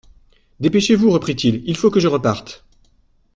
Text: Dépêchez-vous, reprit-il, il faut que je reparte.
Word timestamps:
Dépêchez-vous, 0.59 1.11
reprit-il, 1.11 1.61
il 1.67 1.77
faut 1.77 1.91
que 1.91 1.99
je 1.99 2.07
reparte. 2.07 2.65